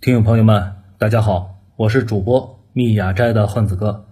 [0.00, 4.06] 听众朋友们，大家好，我是主播密雅斋的混子哥。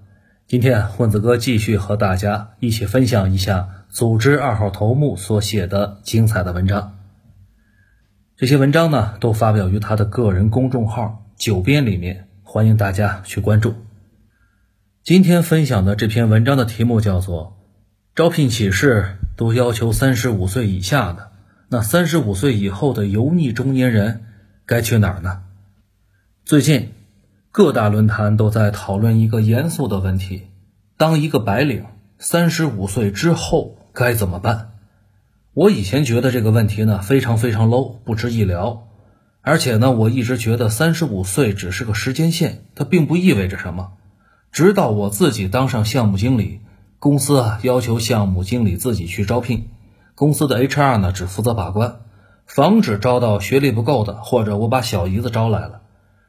[0.48, 6.98] 今天混子哥继续和大家一起分享一下组织二号头目所写的精彩的文章。
[8.36, 13.72] 这些文章呢，都发表于他的个人公众号“九编”里面，欢迎大家去关注。
[15.04, 17.56] 今天分享的这篇文章的题目叫做
[18.12, 21.30] “招聘启事都要求三十五岁以下的，
[21.68, 24.24] 那三十五岁以后的油腻中年人
[24.66, 25.42] 该去哪儿呢？”
[26.46, 26.92] 最近，
[27.50, 30.42] 各大论坛都在讨论一个严肃的问题：
[30.96, 31.86] 当一个白领
[32.20, 34.74] 三十五岁之后该怎么办？
[35.54, 38.86] 我以前觉得这个问题呢非常非常 low，不值一聊。
[39.40, 43.94] 而且呢，我一直觉得三十五岁只是个时间线，它并不意味着什么。
[44.52, 46.60] 直到我自己当上项目经理，
[47.00, 49.70] 公司啊要求项目经理自己去招聘，
[50.14, 52.02] 公司的 HR 呢只负责把关，
[52.46, 55.80] 防止招到学历不够的，或者我把小姨子招来了。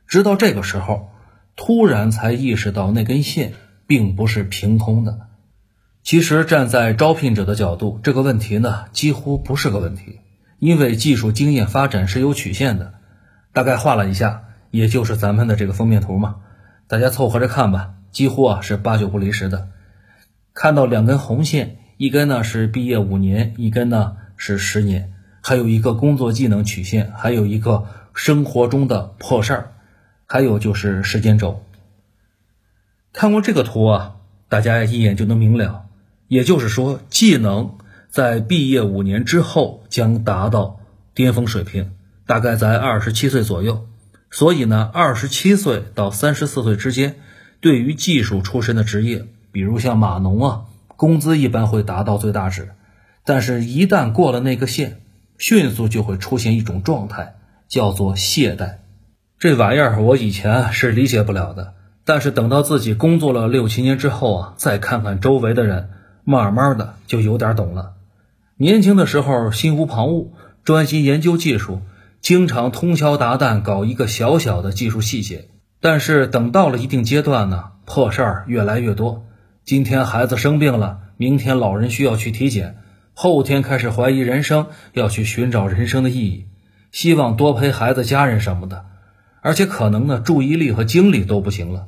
[0.07, 1.09] 直到这个时候，
[1.55, 3.53] 突然才意识到那根线
[3.85, 5.27] 并不是凭空的。
[6.01, 10.19] 其实站在招聘者的角度，这个问题呢几乎不是个问题，
[10.59, 12.93] 因为技术经验发展是有曲线的。
[13.51, 16.37] 大概画了一下，也就是咱们的这个封面图嘛，
[16.87, 17.95] 大家凑合着看吧。
[18.11, 19.67] 几乎啊是八九不离十的。
[20.53, 29.71] 看到两根红线，一根呢是毕业五年，一根呢是十年，还有一个工作技能曲线，还有一个生活中的破事儿。
[30.29, 31.63] 还有就是时间轴，
[33.13, 34.17] 看过这个图啊，
[34.49, 35.85] 大家一眼就能明了。
[36.27, 37.77] 也就是说，技能
[38.09, 40.81] 在毕业五年之后将达到
[41.13, 41.93] 巅峰水平，
[42.25, 43.87] 大概在二十七岁左右。
[44.29, 47.15] 所以呢，二十七岁到三十四岁之间，
[47.61, 50.65] 对于技术出身的职业，比如像码农啊，
[50.97, 52.73] 工资一般会达到最大值。
[53.23, 54.99] 但是，一旦过了那个线，
[55.37, 57.35] 迅速就会出现一种状态，
[57.69, 58.79] 叫做懈怠。
[59.39, 65.89] 这玩意儿我以前是理解不了的，但是等到自己工作了六七年之后啊，再看看周围的人，
[66.23, 67.93] 慢慢的就有点懂了。
[68.55, 70.29] 年轻的时候心无旁骛，
[70.63, 71.81] 专心研究技术，
[72.19, 75.49] 经常通宵达旦搞一个小小的技术细节。
[75.79, 79.27] 但是等到了一定阶段呢，破事儿越来越多。
[79.63, 82.77] 今天孩子生病了，明天老人需要去体检，
[83.13, 86.47] 后天开始怀疑人生，要去寻找人生的意义，
[86.91, 88.85] 希望多陪孩子、家人什么的。
[89.41, 91.87] 而且可能呢，注意力和精力都不行了。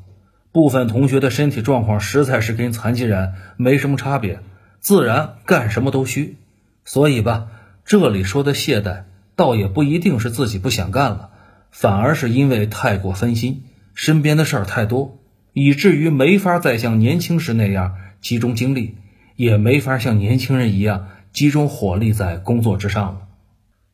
[0.52, 4.40] 部分同学的身体状况实在是跟残疾人没什么差别，
[4.80, 6.38] 自然干什么都虚。
[6.86, 7.48] 所以吧，
[7.86, 9.04] 这里说的懈怠，
[9.36, 11.30] 倒也不一定是自己不想干了，
[11.70, 15.20] 反而是因为太过分心，身边的事儿太多，
[15.54, 18.96] 以至于没法再像年轻时那样集中精力，
[19.36, 23.22] 也没法像年轻人一样集中火力在工作之上了。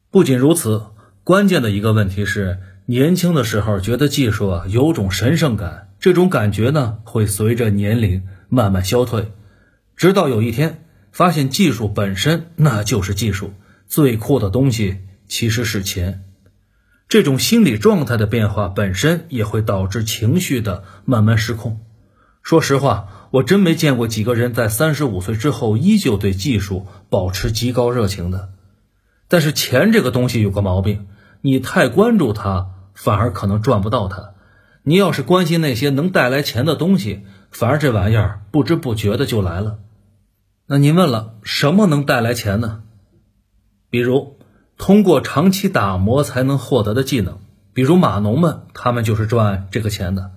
[0.09, 0.85] 不仅如此，
[1.25, 2.59] 关键的一个问题是。
[2.87, 9.31] 年轻的时候觉得技术啊有种神圣感，这种感觉呢会随着年龄慢慢消退，
[9.95, 13.53] 直到有一天发现技术本身那就是技术，
[13.87, 16.21] 最酷的东西其实是钱。
[17.09, 21.79] 这种心理状态的变化本身也会导致情绪的慢慢失控。
[22.43, 28.49] 说实话，我真没见过几个人在三十五岁之后依旧对技术保持极高热情的。
[29.27, 31.07] 但是钱这个东西有个毛病，
[31.41, 32.73] 你太关注它。
[32.95, 34.31] 反而可能赚不到它。
[34.81, 39.79] 你要是关心那些能带来钱的东西，反而这玩意儿不知不觉的就来了。
[40.67, 42.81] 那您问了，什么能带来钱呢？
[43.89, 44.39] 比如
[44.77, 47.39] 通过长期打磨才能获得的技能，
[47.73, 50.31] 比如码农们，他们就是赚这个钱的。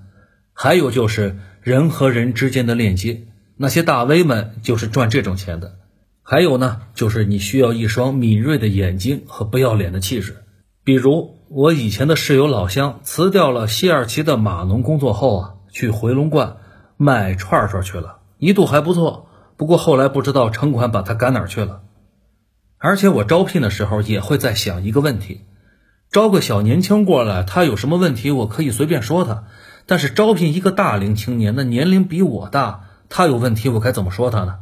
[0.53, 3.27] 还有就是人和人之间的链接，
[3.57, 5.77] 那些大 V 们就是赚这种钱的。
[6.23, 10.45] 还有呢，就是你需要一双敏锐的眼睛和不要脸的气质，
[10.89, 11.35] 比如。
[11.51, 16.57] 我以前的室友老乡辞掉了西二旗的码农工作后啊，去回龙观
[16.99, 19.29] 卖串串去了，一度还不错。
[19.57, 21.81] 不过后来不知道城管把他赶哪去了。
[22.77, 25.41] 而且我招聘的时候也会在想一个问题：
[26.11, 29.45] 招个小年轻过来，他有什么问题我可以随便说他；
[29.87, 34.57] 但是招聘一个大龄青年，那年龄比我大，他有问题我该怎么说他呢？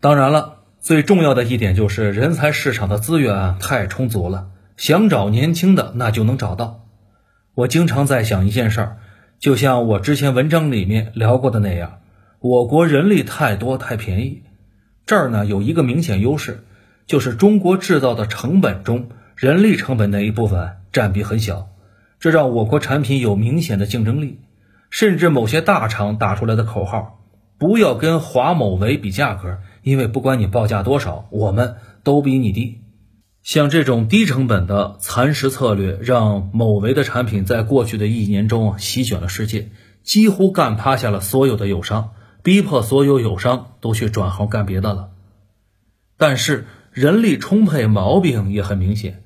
[0.00, 4.48] 当然了，最重要的一点就是人才市场的资源太充足了。
[4.76, 6.86] 想找年轻的，那就能找到。
[7.54, 8.96] 我经常在想一件事儿，
[9.38, 12.00] 就像我之前文章里面聊过的那样，
[12.40, 14.42] 我国人力太多太便宜，
[15.06, 16.64] 这儿呢有一个明显优势，
[17.06, 21.68] 就是中国制造的成本中，人力成本那一部分占比很小，
[22.18, 24.40] 这让我国产品有明显的竞争力。
[24.90, 27.20] 甚至某些大厂打出来的口号，
[27.58, 32.80] 不要跟华某维比价格，因为不管你报价多少，我们都比你低。
[33.44, 39.68] 像这种低成本的蚕食策略，让某维的产品在过去的一年中席卷了世界，
[40.02, 42.12] 几乎干趴下了所有的友商，
[42.42, 45.10] 逼迫所有友商都去转行干别的了。
[46.16, 49.22] 但是人力充沛，毛病也很明显，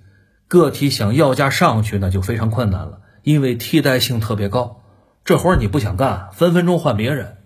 [0.48, 4.82] 个体想要价上去那就非常困难了，因为替代性特别高，
[5.24, 7.36] 这活你不想干，分分钟换别人。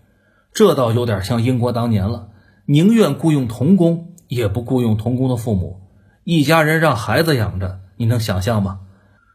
[0.54, 2.30] 这倒有点像英国当年了，
[2.64, 5.80] 宁愿雇佣童工，也不雇佣童工的父母。
[6.24, 8.78] 一家人让孩子养着，你能想象吗？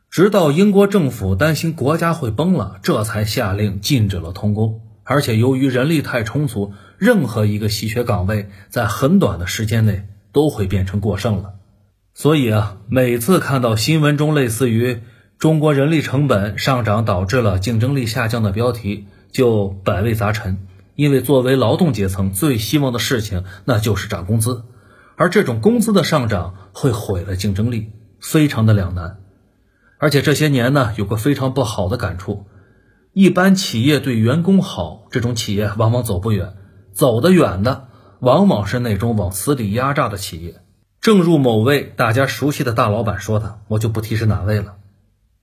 [0.09, 4.79] 直到英国政府担心国家会崩了，这才下令禁止了童工。
[5.03, 11.55] 而且由于人力太充足，任何一个稀缺岗位在很短的时间内都会变成过剩了。
[12.13, 15.01] 所以啊，每次看到新闻中类似于
[15.37, 20.57] “中国人力成本上涨导致了竞争力下降”的标题，就百味杂陈。
[20.95, 24.63] 因为作为劳动阶层，最希望的事情那就是涨工资。
[25.17, 27.91] 而这种工资的上涨会毁了竞争力，
[28.21, 29.17] 非常的两难。
[29.97, 32.45] 而且这些年呢，有个非常不好的感触：
[33.13, 36.49] 一般企业对员工好，这种企业往往走不远；
[36.93, 37.87] 走得远的，
[38.19, 40.61] 往往是那种往死里压榨的企业。
[41.01, 44.75] 正如某位大家熟悉的大老板说的，我就不提是哪位了。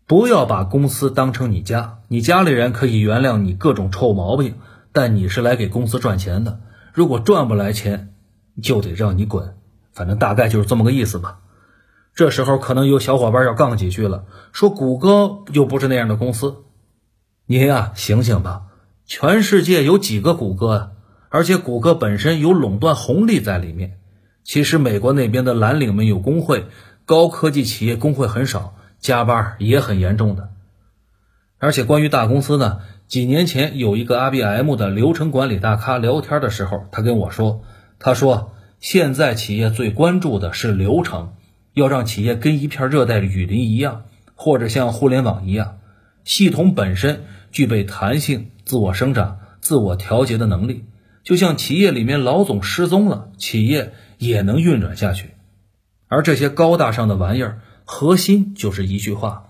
[0.07, 4.55] 不要把公司当成你家，你家里人可以原谅你各种臭毛病，
[4.93, 6.61] 但你是来给公司赚钱的。
[6.93, 8.15] 如果赚不来钱，
[8.63, 9.57] 就得让你滚。
[9.95, 11.39] 反正大概就是这么个意思吧。
[12.15, 16.59] 这时候可能有小伙伴要杠几句了，说谷歌又不是那样的公司。
[17.47, 18.63] 您呀，醒醒吧！
[19.05, 20.91] 全世界有几个谷歌啊？
[21.29, 23.99] 而且谷歌本身有垄断红利在里面。
[24.45, 26.67] 其实美国那边的蓝领们有工会，
[27.05, 30.51] 高科技企业工会很少，加班也很严重的。
[31.59, 37.63] 而且关于大公司呢，几年前有一个 IBM 的流程管理大咖聊天的时候，他跟我说，
[37.99, 38.53] 他说。
[38.85, 41.33] 现在企业最关注的是流程，
[41.73, 44.03] 要让企业跟一片热带雨林一样，
[44.35, 45.79] 或者像互联网一样，
[46.23, 50.85] 系统本身具备弹性、自我生长、自我调节的能力。
[51.23, 55.31] 就像企业里面老总失踪了，企业也能运转下去。
[56.09, 59.47] 而这些高大上的玩意儿，核心就是一句话：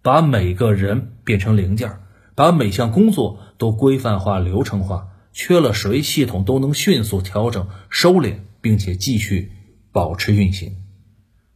[0.00, 1.98] 把每个人变成零件，
[2.34, 8.38] 把每项工作都规范化、流程化，缺了谁，系统都能迅速调整、收敛。
[8.60, 9.52] 并且继续
[9.92, 10.76] 保持运行，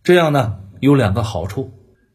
[0.03, 1.73] 这样呢有两个好处：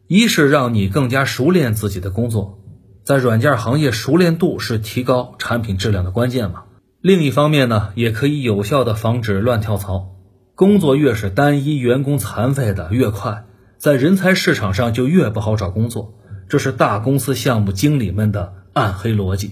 [0.08, 2.60] 一是让你更加熟练自己的工作，
[3.04, 6.66] 在软件行业熟练度是提高产品质量的关键嘛；
[7.02, 10.14] 另一方面呢，也可以有效的防止乱跳槽。
[10.56, 13.46] 工作越是单一，员工残废的越快，
[13.78, 16.18] 在人才市场上就越不好找工作。
[16.50, 19.52] 这是大公司项目经理们的暗黑逻辑。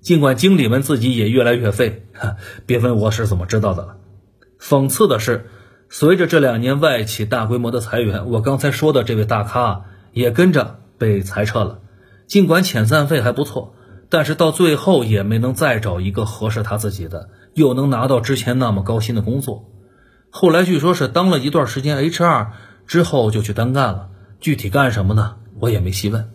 [0.00, 2.06] 尽管经理们自己也越来越废，
[2.64, 3.96] 别问我是怎么知道的了。
[4.60, 5.46] 讽刺的是，
[5.88, 11.80] 随着这两年外企大规模的裁员，我刚才说的这位大咖也跟着被裁撤了。
[12.26, 13.74] 尽管遣散费还不错，
[14.10, 19.70] 但是到最后也没能再找一个合适他自己的，又能拿到之前那么高薪的工作。
[20.30, 22.48] 后来据说是当了一段时间 HR
[22.86, 24.08] 之后就去单干了，
[24.40, 25.36] 具体干什么呢？
[25.58, 26.30] 我也没细问。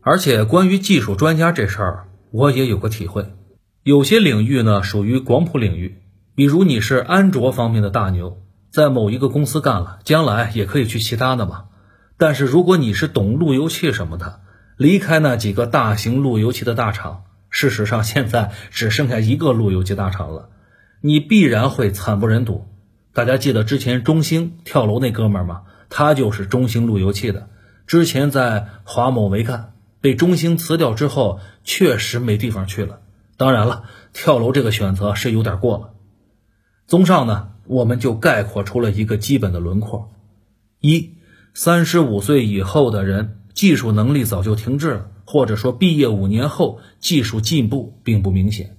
[0.00, 3.34] 而且关于技术专家这事儿，我也有个体会，
[3.82, 5.99] 有些领域呢属于广谱领域。
[6.40, 8.40] 比如你是安卓方面的大牛，
[8.70, 11.64] 在某一个公司干了，将来也可以去其他的嘛。
[12.16, 14.40] 但是如果你是懂路由器什么的，
[14.78, 20.48] 离开那几个大型路由器的大厂，事实上现在只剩下一个路由器大厂了，
[21.02, 22.66] 你必然会惨不忍睹。
[23.12, 25.64] 大家记得之前中兴跳楼那哥们儿吗？
[25.90, 27.50] 他就是中兴路由器的，
[27.86, 33.00] 之前在华某没干，被中兴辞掉之后，确实没地方去了。
[33.36, 33.82] 当然了，
[34.14, 35.90] 跳楼这个选择是有点过了。
[36.90, 40.10] 综上呢，我们就概括出了一个基本的轮廓：
[40.80, 41.14] 一，
[41.54, 48.70] 三十五岁以后的人技术能力早就停滞了，或者说毕业五年后技术进步并不明显；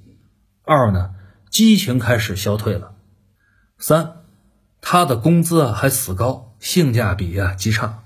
[0.66, 1.12] 二呢，
[1.50, 2.96] 激情开始消退了；
[3.80, 4.16] 三，
[4.82, 8.04] 他的工资啊还死高，性价比啊极差；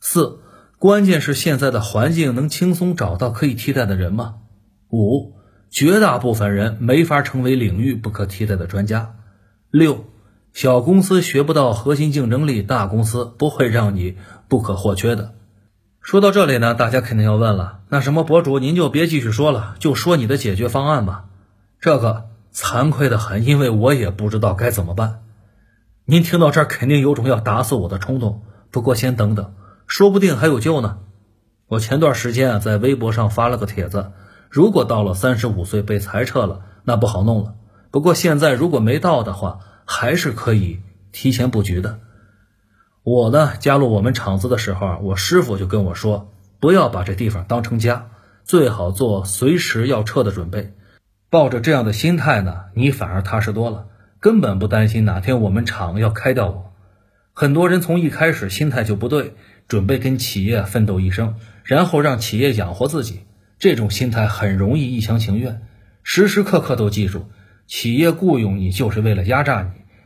[0.00, 0.40] 四，
[0.80, 4.38] 关键是现在的环境能轻松找到可以替代的人吗？
[4.90, 5.34] 五，
[5.70, 9.12] 绝大部分人没法成为领域不可替代的专家。
[9.76, 10.06] 六，
[10.54, 14.16] 小公司学不到核心竞争力，大公司不会让你
[14.48, 15.34] 不可或缺的。
[16.00, 21.26] 说到这里呢，大家肯定要问了，那什么博主您就别继续说了，就说你的解决方案吧。
[21.78, 25.24] 这个惭愧的很，因为我也不知道该怎么办。
[26.06, 28.40] 您听到这儿肯定有种要打死我的冲动，
[28.70, 29.52] 不过先等等，
[29.86, 31.00] 说不定还有救呢。
[31.68, 34.12] 我前段时间啊在微博上发了个帖子，
[34.48, 37.56] 如果到了三十五岁被裁撤了，那不好弄了。
[37.96, 40.80] 不过现在如果没到的话，还是可以
[41.12, 41.98] 提前布局的。
[43.02, 48.10] 我呢加入我们厂子的时候，我师傅就跟我说，不要把这地方当成家，
[48.44, 50.74] 最好做随时要撤的准备。
[51.30, 53.86] 抱着这样的心态呢，你反而踏实多了，
[54.20, 56.74] 根本不担心哪天我们厂要开掉我。
[57.32, 59.32] 很多人从一开始心态就不对，
[59.68, 63.20] 准备跟企业奋斗一生，然后让企业养活自己，
[63.58, 65.62] 这种心态很容易一厢情愿。
[66.02, 67.26] 时时刻刻都记住，
[67.66, 69.62] 企业雇佣你就是为了压榨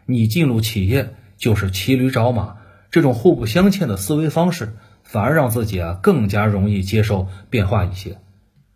[0.06, 2.56] 你，你进入企业就是骑驴找马。
[2.90, 4.74] 这种互不相欠的思维方式，
[5.04, 8.18] 反而让自己啊更加容易接受变化一些。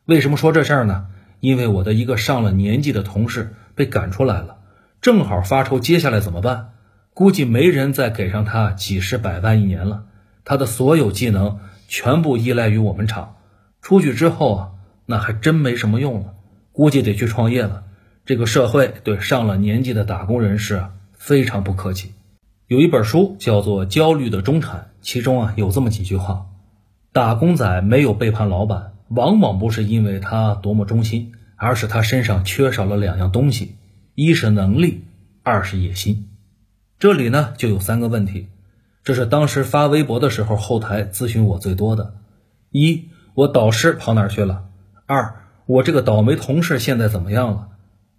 [0.04, 1.06] 为什么说这事儿呢？
[1.40, 4.58] 因为我的一个上了年纪的同事被赶出来了，
[5.00, 6.70] 正好发愁接下来怎么办。
[7.12, 10.04] 估计没人再给上他几十百万一年了。
[10.44, 13.36] 他的所有技能全部依赖于我们厂，
[13.80, 14.70] 出去之后啊，
[15.06, 16.34] 那还真没什么用了。
[16.72, 17.84] 估计得去创业了。
[18.26, 22.14] 这个社会对上了年纪的打工人士非常不客气。
[22.66, 26.46] 有一本书叫做《焦虑的中产》，其中啊有这么几句话：
[27.12, 33.74] 打工仔没有背叛老板，往往不是因为他多么忠心，而是他身上缺少了两样东西，
[34.14, 35.04] 一是能力，
[35.42, 36.30] 二是野心。
[36.98, 38.48] 这里呢就有三个问题，
[39.02, 42.14] 这是当时发微博的时候后台咨询我最多的：
[42.70, 44.64] 一，我导师跑哪去了？
[45.04, 47.68] 二，我这个倒霉同事现在怎么样了？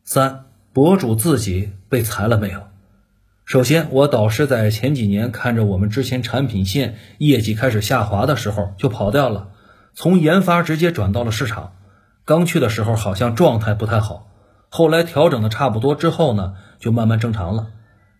[0.08, 2.68] 三，博主自己被裁了没有？
[3.44, 9.48] 首先，我导师在前几年看着我们之前产品线业绩开始下滑的时候就跑掉了，
[9.96, 11.74] 从研发直接转到了市场。
[12.24, 14.28] 刚去的时候好像状态不太好，
[14.70, 17.70] 后来调整的差不多之后呢，就慢慢正常了。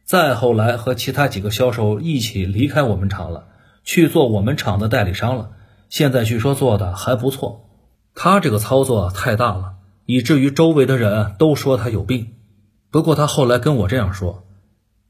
[0.04, 3.46] 再后来和其他几个销售一起离开我们厂了，
[3.84, 5.52] 去做我们厂的代理商了。
[5.90, 7.70] 现在据说做的还不错。
[8.16, 9.75] 他这个操作太大了，
[10.06, 12.34] 以至于周围的人都说他有病。
[12.92, 14.46] 不过他后来跟我这样说。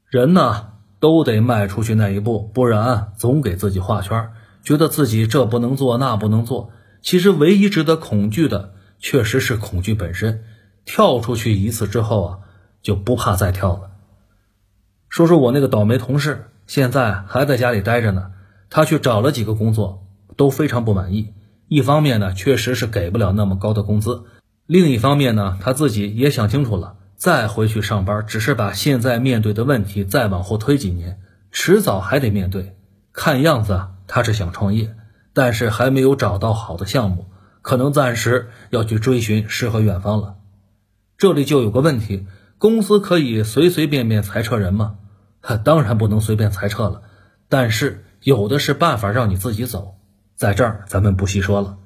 [0.08, 0.68] 人呢，
[1.00, 4.30] 都得迈出去那一步，不然总给自己画圈，
[4.62, 6.70] 觉得自己这不能做，那不能做。
[7.02, 10.44] 其实唯一值得恐惧的，确实是恐惧本身。
[10.84, 12.38] 跳出去一次之后啊，
[12.82, 13.90] 就不怕再跳了。
[15.08, 18.30] 说说我那个倒霉同事，现在还在家里待着呢。
[18.70, 21.34] 他去找了几个工作，都非常不满意。
[21.68, 24.24] 一方面呢，确实是给不了那么高的工资；
[24.66, 26.96] 另一方面呢，他自己也想清楚了。
[27.16, 31.18] 再回去上班，只是把现在面对的问题再往后推几年，
[31.50, 32.76] 迟早还得面对。
[33.12, 34.94] 看样子他是想创业，
[35.32, 37.26] 但是还没有找到好的项目，
[37.62, 40.34] 可能暂时要去追寻诗和远方了。
[41.16, 42.26] 这里就有个问题：
[42.58, 44.96] 公司可以随随便便裁撤人吗？
[45.64, 47.02] 当然不能随便裁撤了，
[47.48, 49.94] 但是有的是办法让你自己走。
[50.34, 51.78] 在这儿咱们不细说了。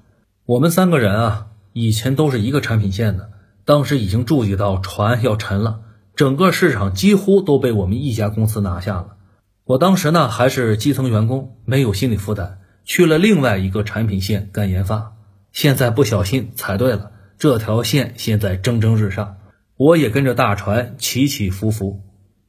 [0.44, 3.30] 我们三个人啊，以前都是一个产品线的。
[3.64, 5.80] 当时已经注意到船要沉了，
[6.16, 9.16] 整个市场几乎都被我们一家公司拿下了。
[9.64, 15.12] 我当时呢还是基层员工，没有心理负担，去了另外一个产品线干研发。
[15.52, 19.36] 现在不小心踩对了，这条线现在蒸蒸日上，
[19.76, 22.00] 我也跟着大船起起伏伏。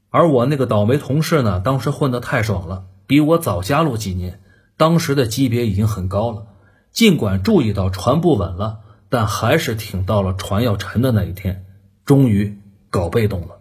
[0.09, 4.39] 而我那个倒霉同事呢，当时混得太爽了，比我早加入几年，
[4.75, 6.47] 当时的级别已经很高了。
[6.91, 8.79] 尽管注意到船不稳了。
[9.11, 11.65] 但还是挺到了船要沉的那一天，
[12.05, 12.57] 终于
[12.89, 13.59] 搞被动了。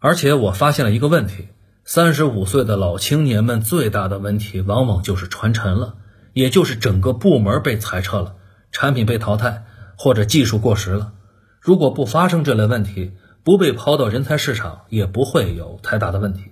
[0.00, 1.46] 而且我发现了一个问题：
[1.84, 5.94] 三十五岁的老青年们最大的问题，往往就是船沉了，
[6.32, 8.34] 也就是整个部门被裁撤了，
[8.72, 9.62] 产品被淘汰，
[9.96, 11.12] 或者技术过时了。
[11.60, 13.12] 如果不发生这类问题，
[13.44, 16.50] 不被抛到人才市场，也不会有太大的问题。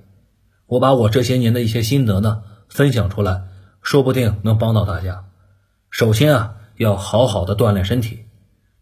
[0.67, 3.43] 我把我这些年的一些心得呢分享出来，
[3.83, 5.25] 说不定能帮到大家。
[5.91, 6.55] 首先啊。
[6.81, 8.21] 要好好的锻炼身体，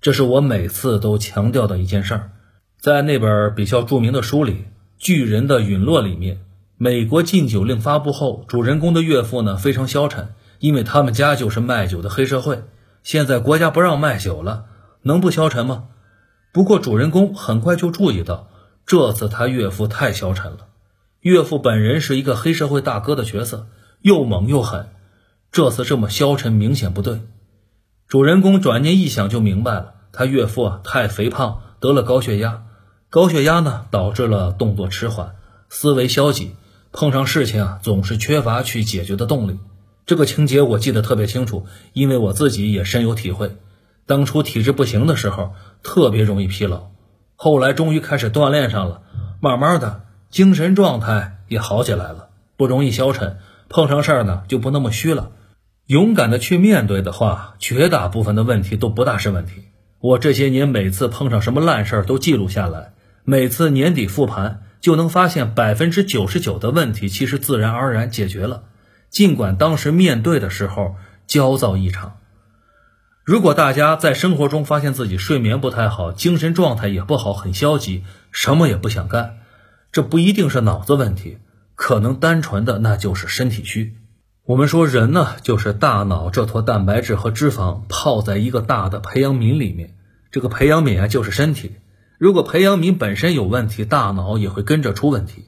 [0.01, 2.31] 这是我每次都强调的一件事儿。
[2.79, 4.53] 在那本比较著名的书里，
[4.99, 6.39] 《巨人的陨落》里面，
[6.77, 10.29] 美国禁酒令发布后，主人公的岳父呢非常消沉，
[10.61, 12.63] 因为他们家就是卖酒的黑社会。
[13.03, 14.67] 现在国家不让卖酒了，
[15.03, 15.87] 能不消沉吗？
[16.53, 18.49] 不过主人公很快就注意到，
[18.87, 20.69] 这次他岳父太消沉了。
[21.23, 23.67] 岳父本人是一个黑社会大哥的角色，
[24.03, 24.91] 又猛又狠，
[25.51, 27.23] 这次这么消沉，明显不对。
[28.09, 32.63] 主人公转念一想就明白了，他岳父啊太肥胖，得了高血压，
[33.11, 35.35] 高血压呢导致了动作迟缓，
[35.69, 36.55] 思维消极，
[36.91, 39.59] 碰上事情啊总是缺乏去解决的动力。
[40.07, 43.59] 这个情节我记得特别清楚，因为我自己也深有体会。
[44.07, 46.89] 当初体质不行的时候，特别容易疲劳，
[47.37, 49.03] 后来终于开始锻炼上了，
[49.39, 53.37] 慢慢的精神状态也好起来了，不容易消沉，
[53.69, 55.33] 碰上事儿呢就不那么虚了。
[55.89, 59.65] 勇敢的去面对的话，绝大部分的问题都不大是问题。
[60.01, 62.93] 我这些年每次碰上什么烂事儿都记录下来，
[63.25, 68.65] 每次年底复盘就能发现百分之九十九的问题其实自然而然解决了。
[69.09, 72.19] 尽管当时面对的时候焦躁异常。
[73.25, 79.39] 如果大家在生活中发现自己睡眠不太好，精神状态也不好，很消极，什么也不想干，
[79.91, 81.39] 这不一定是脑子问题，
[81.75, 83.97] 可能单纯的那就是身体虚。
[84.49, 89.95] 我们说人呢，就是大脑这坨蛋白质和脂肪泡在一个大的培养皿里面，
[90.31, 91.73] 这个培养皿啊就是身体。
[92.17, 95.45] 如果培养皿本身有问题，大脑也会跟着出问题，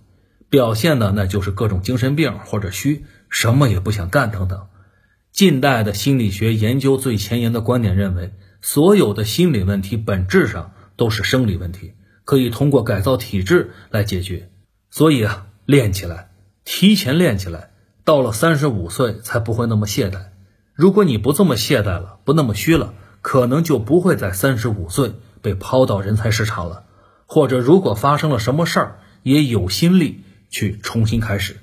[0.50, 4.66] 表现的那就是各种精神病或者虚，什么也不想干等等。
[5.33, 11.95] 近代的心理学研究最前沿的观点认为，所有的心理问题本质上都是生理问题，
[12.26, 14.50] 可以通过改造体质来解决。
[14.90, 16.33] 所以啊，练起来，
[16.66, 17.71] 提前练起来，
[18.04, 20.26] 到了三十五岁才不会那么懈怠。
[20.73, 26.85] 如果你不这么懈怠了，不那么虚了，可能就不会在三十五岁被抛到人才市场了。
[27.26, 31.57] 或者，如果发生了什么事儿，也有心力去重新开始。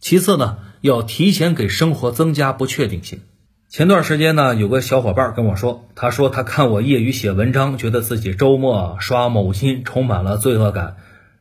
[0.00, 0.58] 其次呢。
[0.82, 3.22] 要提前给生活增加不确定性。
[3.68, 10.98] 前段时间呢，有个小伙伴跟我说，他说他看我业余写文章，觉得自己周末刷某音充满了罪恶感，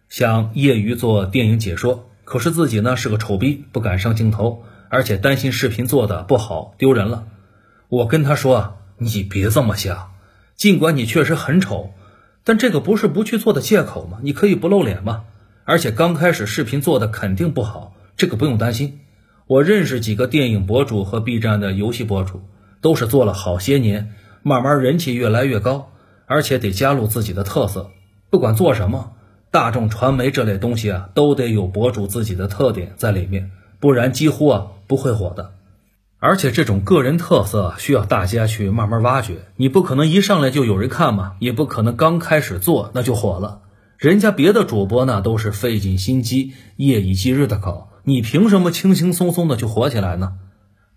[0.09, 2.09] 想业余做电影解说。
[2.25, 7.27] 可是自己呢是个丑逼，不敢上镜头，而且担心视频做的不好丢人了。
[7.87, 10.11] 我跟他说，你别这么想，
[10.55, 11.91] 尽管你确实很丑，
[12.43, 14.17] 但这个不是不去做的借口吗？
[14.21, 15.23] 你可以不露脸吗？
[15.63, 18.99] 而且刚开始视频做的肯定不好，这个不用担心。
[19.47, 22.41] 我认识几个电影博主和 B 站的游戏博主，
[22.81, 25.91] 都是做了好些年，慢慢人气越来越高，
[26.25, 27.91] 而且得加入自己的特色。
[28.31, 29.13] 不管做什么，
[29.55, 35.53] 大众传媒这类东西啊，都得有博主自己的特点在里面，不然几乎啊不会火的。
[36.19, 43.61] 而且这种个人特色需要大家去慢慢挖掘，你不可能一上来就有人看嘛，也不可能刚开始做那就火了。
[43.97, 47.91] 人家别的主播呢，都是费尽心机，夜以继日的搞。
[48.03, 50.33] 你凭什么轻轻松松的就火起来呢？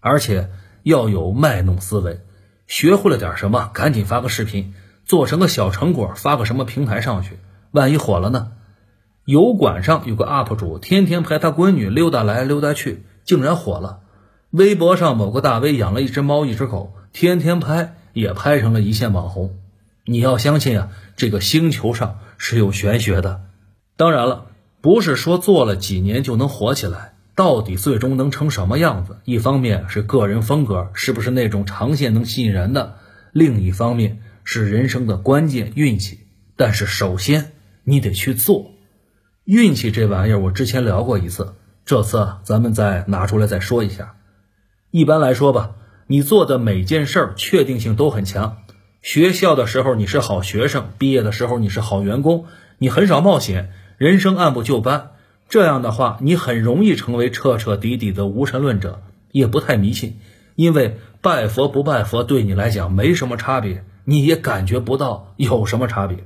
[0.00, 0.50] 而且
[0.82, 2.22] 要有卖弄思维，
[2.66, 4.74] 学会了点什么，赶紧发个视频，
[5.04, 7.38] 做成个小成果，发个什么平台上去，
[7.70, 8.48] 万一火了呢？
[9.28, 14.00] 油管上有个 UP 主，天天陪他闺女溜达来溜达去，竟然火了。
[14.52, 19.58] 微博上某个大 V 养了一只猫一只狗，天天拍，也拍成了一线网红。
[20.06, 23.42] 你要相信啊，这个星球上是有玄学的。
[23.98, 24.46] 当然了。
[24.80, 29.18] 不是说做了几年就能火起来，到底最终能成什么样子？
[29.24, 32.94] 一方面是个人风格是不是那种长线能吸引人的，
[33.32, 36.20] 另一方面是人生的关键运气。
[36.54, 37.50] 但是首先
[37.82, 38.70] 你得去做，
[39.48, 41.54] 运气这玩意儿我之前聊过一次，
[41.86, 44.16] 这次咱们再拿出来再说一下。
[44.90, 45.70] 一般来说吧，
[46.06, 48.58] 你做的每件事儿确定性都很强。
[49.00, 52.44] 学校的时候你是好学生，毕业的时候你是好员工，
[52.76, 53.72] 你很少冒险。
[53.96, 55.12] 人生按部就班，
[55.48, 59.00] 这样的话，你很容易成为彻彻底底的无神论者，
[59.32, 60.18] 也不太迷信，
[60.56, 66.18] 因为拜佛不拜佛对你来讲没什么差别，你也感觉不到有什么差别。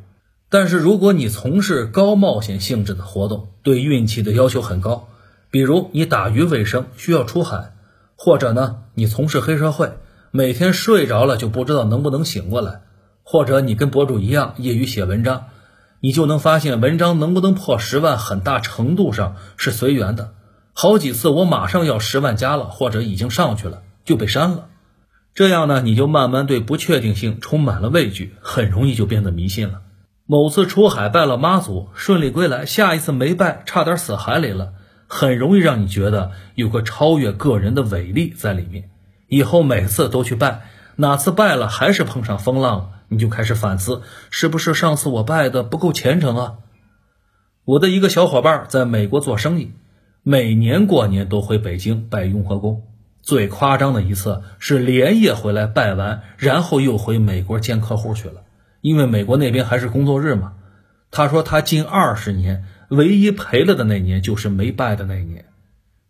[0.52, 5.08] 但是如果你从事高冒险性质的活动，对运气的要求很高，
[5.50, 7.72] 比如你打鱼为生需要出海，
[8.16, 9.94] 或者呢你从事黑社会，
[10.30, 12.82] 每天睡着了就不知道能不能醒过来，
[13.22, 15.46] 或者你跟博主一样业余写文章。
[16.00, 20.34] 你就能发现，文章能不能破十万，很大程度上是随缘的。
[20.74, 24.66] 好几次我马上要十万加了，或者已经上去了，就被删了。
[25.34, 29.80] 这样呢，你就慢慢对不确定性充满了畏惧，很容易就变得迷信了。
[30.26, 34.72] 某次出海拜了妈祖，顺利归来，下一次没拜，差点死海里了，
[35.06, 38.90] 很容易让你觉得有个超越个人的伟力在里面。
[39.28, 40.62] 以后每次都去拜，
[40.96, 42.90] 哪次拜了还是碰上风浪。
[43.08, 46.54] 你就开始反思，是不是上次我拜的不够虔诚啊？
[47.66, 49.72] 我的一个小伙伴在美国做生意，
[50.22, 52.84] 每年过年都回北京拜雍和宫。
[53.20, 58.44] 最夸张的一次是连夜回来拜完，然后又回美国见客户去了，
[58.82, 60.52] 因为美国那边还是工作日嘛。
[61.10, 65.46] 他说他近二十年唯一赔了的那年就是没拜的那年。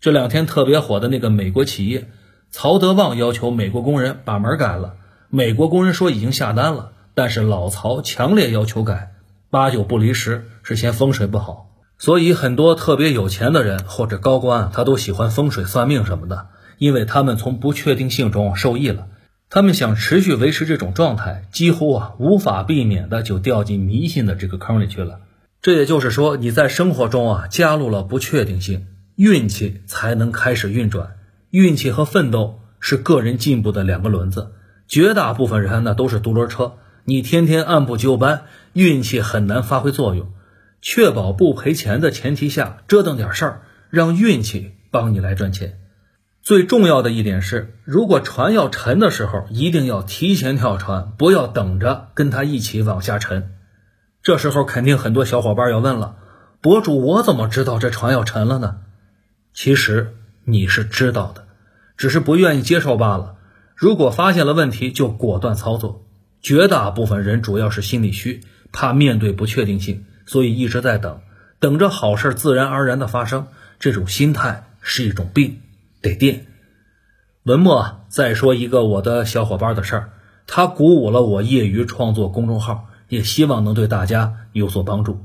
[0.01, 2.09] 这两天特别火的那个美国企业，
[2.51, 4.95] 曹德旺要求美国工人把门改了。
[5.29, 9.13] 美国工人说已经下单了，但是老曹强烈要求改，
[9.49, 11.69] 八九不离十，是嫌风水不好。
[11.99, 19.07] 所以很多特别有钱的人或者高官，他都喜欢风水算命什么的，因为他们从不确定性中受益了。
[19.55, 25.21] 他们想持续维持这种状态，几乎啊无法避免的就掉进迷信的这个坑里去了。
[25.61, 31.17] 这也就是说，你在生活中啊加入了不确定性，运气才能开始运转。
[31.51, 34.53] 运气和奋斗是个人进步的两个轮子。
[34.89, 40.33] 绝大部分人呢都是独轮车，你天天按部就班，运气很难发挥作用。
[40.81, 43.61] 确保不赔钱的前提下，折腾点事儿，
[43.91, 45.79] 让运气帮你来赚钱。
[46.43, 53.53] 最重要的一点是，如果船要沉的时候，一定要提前跳船，不要等着跟他一起往下沉。
[54.25, 56.17] 这时候肯定很多小伙伴要问了：
[56.61, 58.79] 博主，我怎么知道这船要沉了呢？
[59.55, 61.47] 其实你是知道的，
[61.97, 63.37] 只是不愿意接受罢了。
[63.77, 66.05] 如果发现了问题，就果断操作。
[66.41, 68.41] 绝大部分人主要是心里虚，
[68.73, 71.21] 怕面对不确定性，所以一直在等，
[71.61, 73.47] 等着好事自然而然的发生。
[73.79, 75.61] 这种心态是一种病。
[76.03, 76.47] 得垫。
[77.45, 80.11] 文末再说一个我的小伙伴的事儿，
[80.47, 85.21] 他鼓舞了我业余创作公众号，也希望能对大家有所帮助。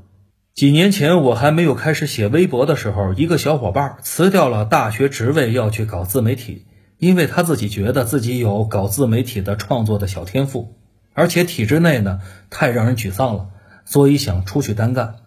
[0.54, 6.66] 几年前我还没有开始写微博的时候，一个小伙伴辞掉了大学职位要去搞自媒体，
[6.98, 10.74] 因为他自己觉得自己有搞自媒体的创作的小天赋，
[11.14, 13.50] 而且体制内呢太让人沮丧了，
[13.86, 15.18] 所以想出去单干。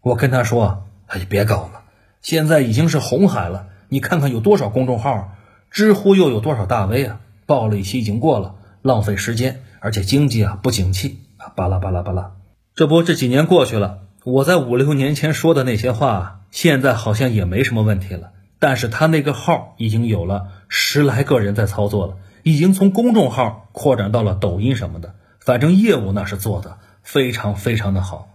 [0.00, 1.82] 我跟他说：“哎，别搞了，
[2.22, 5.36] 现在已经是红海了。”你看看有多少公众号，
[5.70, 7.20] 知乎又有多少大 V 啊？
[7.46, 12.32] 爆了一期已经过了，浪费时间，而且经济啊不景气啊，巴拉巴拉巴拉。
[12.74, 18.32] 这不，这几年过去了，我在五六年前说的那些话，现在好像也没什么问题了。
[18.58, 28.28] 但是他那个号已经有了十来个人在操作了，已经从公众号扩展到了抖音什么的，反正业务那是做的非常非常的好。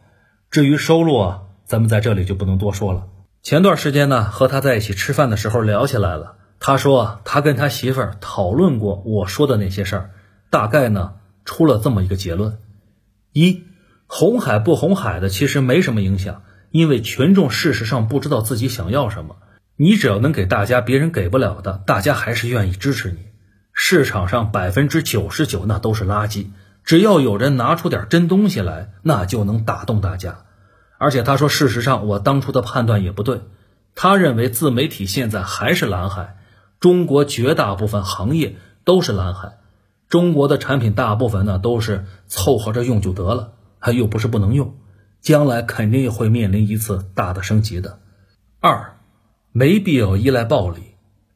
[0.49, 3.07] 至于收入啊，咱们在这里就不能多说了。
[3.43, 6.35] 前段时间呢，和他在一起吃饭的时候聊起来了。
[6.59, 10.09] 他说他跟他媳妇儿讨论过我说的那些事儿，
[10.51, 12.59] 大概呢出了这么一个结论：
[13.33, 13.63] 一，
[14.05, 19.37] 红海不红海的其实没什么影响，因为群众事实上不知道自己想要什么。
[19.75, 23.17] 你只要能给大家别人给不了的，大家还是愿意支持你。
[23.73, 26.45] 市场上百分之九十九那都是垃圾，
[26.83, 30.45] 只要有人拿出点真东西来，那就能打动大家。
[31.01, 33.41] 而且他说，事实上我当初的判断也不对。
[33.95, 36.37] 他认为自媒体现在还是蓝海，
[36.79, 39.53] 中国绝大部分行业都是蓝海，
[40.09, 44.75] 中国的产品大部分呢都是凑合着用就得了，还又不是不能用，
[45.21, 47.97] 将来肯定会面临一次大的升级的。
[48.59, 48.93] 二，
[49.51, 50.81] 没必要依赖暴利，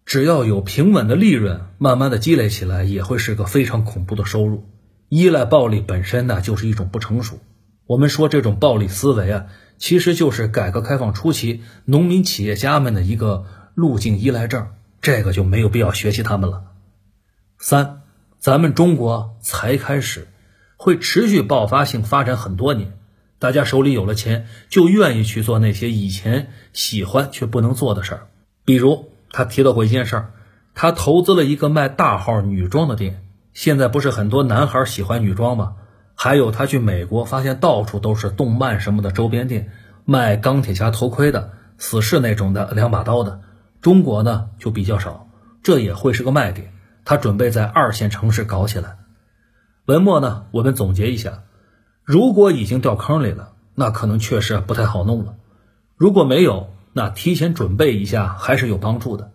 [0.06, 4.70] 只要有平稳的利润，慢慢的积累起来，也会是个非常恐怖的收入。
[5.10, 7.40] 依赖暴利本身呢，就是一种不成熟。
[7.88, 9.46] 我们说这种暴力思维啊，
[9.78, 13.46] 其实就是改革开放初期农民企业家们的一个
[13.76, 14.70] 路径依赖症，
[15.02, 16.64] 这个就没有必要学习他们了。
[17.60, 18.02] 三，
[18.40, 20.28] 咱们中国才开始，
[20.78, 22.98] 会持续爆发性发展很多年，
[23.38, 28.28] 大家手里有了钱，就愿意去做那些以前喜欢却不能做的事儿。
[28.66, 30.34] 比如他提到过一件事儿，
[30.74, 35.76] 他投资了一个卖大号女装的店，现在不是很多男孩喜欢女装吗？
[36.16, 39.70] 还有他去美国，发现到处都是动漫什么的周边店，
[40.06, 43.42] 卖钢铁侠头盔的、死侍那种的两把刀的。
[43.82, 45.28] 中国呢就比较少，
[45.62, 46.74] 这也会是个卖点。
[47.04, 48.98] 他准备在二线城市搞起来。
[49.86, 51.44] 文末呢，我们总结一下：
[52.04, 55.36] 如果已经掉坑里了，那可能确实不太好弄了；
[55.98, 59.32] 如果没有，那提前准备一下还是有帮助的。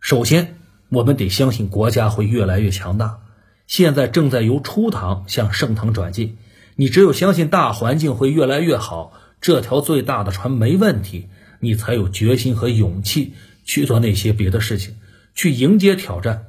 [0.00, 0.56] 首先，
[0.88, 3.18] 我们得相信国家会越来越强大。
[3.66, 6.36] 现在正在由初唐向盛唐转进，
[6.76, 11.28] 你只有相信大环境会越来越好，这条最大的船没问题，
[11.60, 13.32] 你才有决心和勇气
[13.64, 14.96] 去做那些别的事情，
[15.34, 16.46] 去迎接挑战。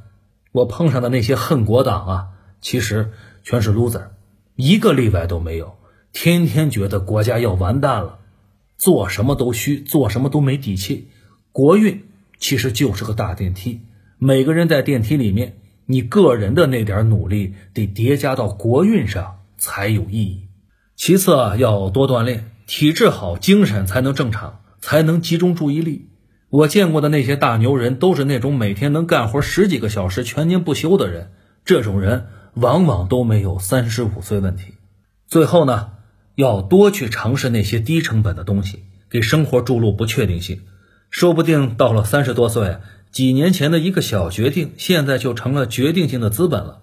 [0.52, 2.28] 我碰上的那些恨国党啊，
[2.60, 3.12] 其实
[3.44, 4.08] 全是 loser，
[4.56, 5.78] 一个例外都没有，
[6.12, 8.20] 天天觉得国家要完蛋了，
[8.78, 11.10] 做什么都虚，做什么都没底气。
[11.52, 12.04] 国运
[12.40, 13.82] 其实就是个大电梯，
[14.18, 15.58] 每个人在电梯里面。
[15.88, 20.48] 你个人的那点努力得叠加到国运上才有意义。
[20.96, 26.10] 其次啊，要多锻炼，体质好，精神才能正常，才能集中注意力。
[26.50, 31.32] 我见过的那些大牛人，都是那种每天能干活十几个小时、全年不休的人。
[31.66, 34.76] 这种人往往都没有三十五岁问题。
[35.28, 35.92] 最后呢，
[36.36, 40.62] 要多去尝试那些低成本的东西，给生活注入不确定性。
[41.10, 42.78] 说不定到了三十多岁。
[43.16, 46.82] 几年前的一个小决定，现在就成了决定性的资本了。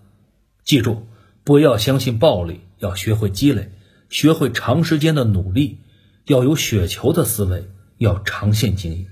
[0.65, 1.07] 记住，
[1.45, 3.71] 不要相信暴力，要学会积累，
[4.09, 5.81] 学会长时间的努力，
[6.25, 7.69] 要有雪球的思维，
[7.99, 9.09] 要长线经营。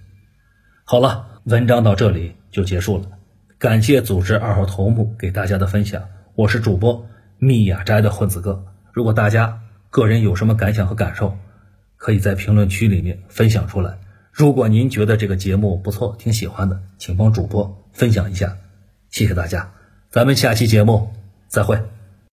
[0.85, 3.11] 好了，文章到这里就结束了。
[3.59, 6.03] 感谢组织二号头目给大家的分享，
[6.35, 7.07] 我是主播
[7.37, 8.65] 密雅斋的混子哥。
[8.95, 11.37] 如果大家个人有什么感想和感受，
[11.99, 13.99] 可以在评论区里面分享出来。
[14.33, 18.57] 如果您觉得这个节目不错，挺喜欢的，请帮主播分享一下，
[19.11, 19.73] 谢谢大家，
[20.11, 21.13] 咱们下期节目
[21.49, 22.00] 再会。